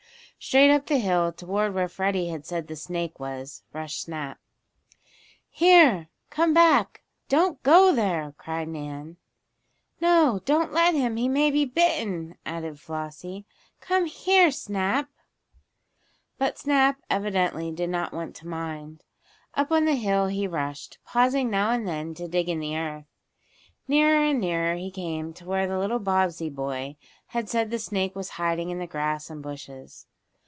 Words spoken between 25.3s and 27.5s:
to where the little Bobbsey boy had